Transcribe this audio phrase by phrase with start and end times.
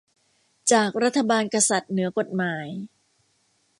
[0.71, 2.67] จากรัฐบาลกษัตริย์เหนือกฎหมาย